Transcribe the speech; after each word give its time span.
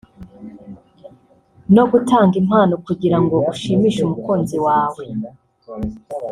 no 1.75 1.83
gutanga 1.91 2.35
impano 2.41 2.73
kugira 2.85 3.17
ngo 3.23 3.35
ushimishe 3.51 3.99
umukunzi 4.03 4.57
wawe 4.65 5.03